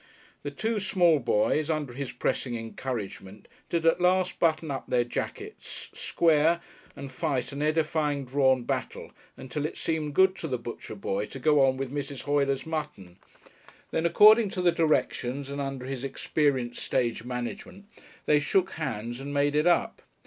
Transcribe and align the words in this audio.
The 0.41 0.49
two 0.49 0.79
small 0.79 1.19
boys 1.19 1.69
under 1.69 1.93
his 1.93 2.11
pressing 2.11 2.55
encouragement 2.55 3.47
did 3.69 3.85
at 3.85 4.01
last 4.01 4.39
button 4.39 4.71
up 4.71 4.87
their 4.87 5.03
jackets, 5.03 5.89
square 5.93 6.59
and 6.95 7.11
fight 7.11 7.51
an 7.51 7.61
edifying 7.61 8.25
drawn 8.25 8.63
battle, 8.63 9.11
until 9.37 9.63
it 9.63 9.77
seemed 9.77 10.15
good 10.15 10.35
to 10.37 10.47
the 10.47 10.57
butcher 10.57 10.95
boy 10.95 11.25
to 11.25 11.37
go 11.37 11.63
on 11.63 11.77
with 11.77 11.93
Mrs. 11.93 12.23
Holyer's 12.23 12.65
mutton. 12.65 13.17
Then, 13.91 14.07
according 14.07 14.49
to 14.49 14.63
his 14.63 14.73
directions 14.73 15.51
and 15.51 15.61
under 15.61 15.85
his 15.85 16.03
experienced 16.03 16.81
stage 16.83 17.23
management, 17.23 17.85
they 18.25 18.39
shook 18.39 18.71
hands 18.71 19.19
and 19.19 19.31
made 19.31 19.53
it 19.53 19.67
up. 19.67 20.01